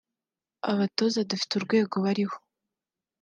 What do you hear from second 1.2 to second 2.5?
dufite urwego bariho